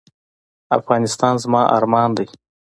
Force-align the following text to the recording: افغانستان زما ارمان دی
افغانستان 0.77 1.33
زما 1.43 1.61
ارمان 1.77 2.09
دی 2.17 2.25